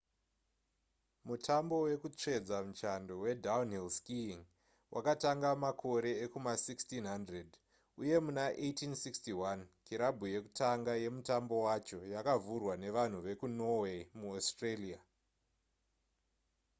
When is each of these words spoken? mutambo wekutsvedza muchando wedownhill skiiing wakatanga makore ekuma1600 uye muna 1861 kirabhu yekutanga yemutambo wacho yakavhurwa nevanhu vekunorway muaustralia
mutambo 1.27 1.75
wekutsvedza 1.87 2.57
muchando 2.67 3.13
wedownhill 3.23 3.89
skiiing 3.97 4.43
wakatanga 4.93 5.49
makore 5.65 6.11
ekuma1600 6.25 7.49
uye 8.01 8.15
muna 8.25 8.45
1861 8.49 9.59
kirabhu 9.87 10.23
yekutanga 10.33 10.91
yemutambo 11.03 11.55
wacho 11.67 11.99
yakavhurwa 12.13 12.73
nevanhu 12.83 13.17
vekunorway 13.27 13.99
muaustralia 14.19 14.99